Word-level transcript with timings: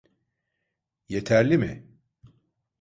Yeterli 1.09 1.57
mi? 1.57 1.83